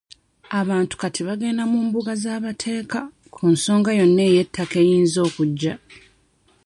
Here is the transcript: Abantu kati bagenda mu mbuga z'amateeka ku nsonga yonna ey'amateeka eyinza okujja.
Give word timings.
Abantu 0.59 0.93
kati 1.01 1.21
bagenda 1.27 1.63
mu 1.71 1.79
mbuga 1.87 2.11
z'amateeka 2.23 2.99
ku 3.33 3.41
nsonga 3.53 3.89
yonna 3.99 4.23
ey'amateeka 4.29 4.75
eyinza 4.83 5.19
okujja. 5.27 5.73